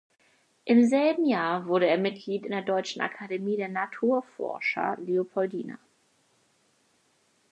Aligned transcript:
Im 0.65 0.83
selben 0.83 1.27
Jahr 1.27 1.67
wurde 1.67 1.85
er 1.85 1.99
Mitglied 1.99 2.43
in 2.43 2.49
der 2.51 2.63
Deutschen 2.63 3.03
Akademie 3.03 3.55
der 3.55 3.67
Naturforscher 3.69 4.97
Leopoldina. 4.99 5.77